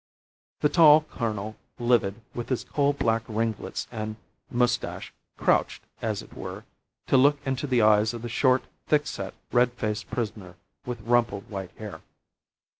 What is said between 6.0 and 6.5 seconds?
as it